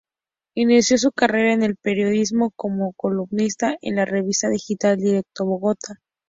Inició 0.55 0.97
su 0.97 1.11
carrera 1.11 1.53
en 1.53 1.61
el 1.61 1.75
periodismo 1.75 2.49
como 2.55 2.91
columnista 2.93 3.77
en 3.83 3.97
la 3.97 4.05
revista 4.05 4.49
digital 4.49 4.97
"Directo 4.97 5.45
Bogotá". 5.45 6.01